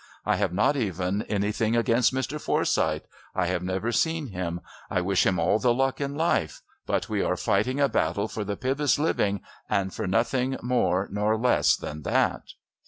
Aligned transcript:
I 0.25 0.37
have 0.37 0.51
not 0.51 0.75
even 0.75 1.21
anything 1.29 1.75
against 1.75 2.11
Mr. 2.11 2.41
Forsyth; 2.41 3.05
I 3.35 3.45
have 3.45 3.61
never 3.61 3.91
seen 3.91 4.29
him 4.29 4.61
I 4.89 4.99
wish 4.99 5.27
him 5.27 5.37
all 5.37 5.59
the 5.59 5.75
luck 5.75 6.01
in 6.01 6.15
life. 6.15 6.63
But 6.87 7.07
we 7.07 7.21
are 7.21 7.37
fighting 7.37 7.79
a 7.79 7.87
battle 7.87 8.27
for 8.27 8.43
the 8.43 8.57
Pybus 8.57 8.97
living 8.97 9.41
and 9.69 9.93
for 9.93 10.07
nothing 10.07 10.57
more 10.63 11.07
nor 11.11 11.37
less 11.37 11.75
than 11.75 12.01
that. 12.01 12.41